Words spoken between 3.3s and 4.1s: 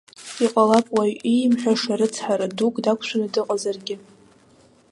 дыҟазаргьы.